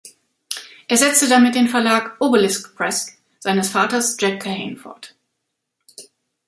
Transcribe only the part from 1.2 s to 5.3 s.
damit den Verlag "Obelisk Press" seines Vaters Jack Kahane fort.